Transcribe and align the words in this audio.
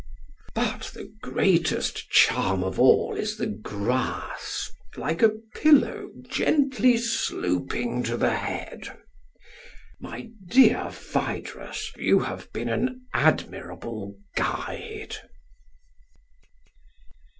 But 0.55 0.89
the 0.95 1.13
greatest 1.21 2.09
charm 2.09 2.63
of 2.63 2.79
all 2.79 3.15
is 3.15 3.37
the 3.37 3.45
grass, 3.45 4.71
like 4.97 5.21
a 5.21 5.29
pillow 5.53 6.09
gently 6.27 6.97
sloping 6.97 8.01
to 8.05 8.17
the 8.17 8.35
head. 8.35 8.87
My 9.99 10.31
dear 10.49 10.89
Phaedrus, 10.89 11.91
you 11.97 12.21
have 12.21 12.51
been 12.51 12.69
an 12.69 13.05
admirable 13.13 14.15
guide. 14.35 15.17